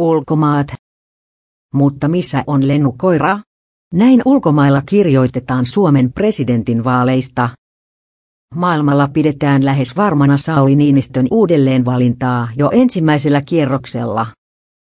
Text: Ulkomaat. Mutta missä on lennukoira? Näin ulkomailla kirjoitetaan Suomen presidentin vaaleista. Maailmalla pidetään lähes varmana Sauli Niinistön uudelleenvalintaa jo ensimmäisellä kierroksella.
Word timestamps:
Ulkomaat. 0.00 0.66
Mutta 1.74 2.08
missä 2.08 2.44
on 2.46 2.68
lennukoira? 2.68 3.38
Näin 3.94 4.22
ulkomailla 4.24 4.82
kirjoitetaan 4.86 5.66
Suomen 5.66 6.12
presidentin 6.12 6.84
vaaleista. 6.84 7.48
Maailmalla 8.54 9.08
pidetään 9.08 9.64
lähes 9.64 9.96
varmana 9.96 10.36
Sauli 10.36 10.76
Niinistön 10.76 11.26
uudelleenvalintaa 11.30 12.48
jo 12.56 12.70
ensimmäisellä 12.72 13.42
kierroksella. 13.42 14.26